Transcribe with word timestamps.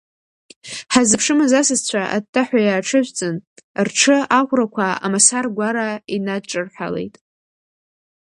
Ҳаззыԥшымыз 0.93 1.51
асасцәа, 1.59 2.01
аттаҳәа 2.15 2.59
иааҽыжәҵын, 2.63 3.35
рҽы 3.85 4.17
аӷәрақәа 4.37 4.85
амасар 5.05 5.45
гәара 5.55 5.87
инадҿарҳәалеит. 6.15 7.15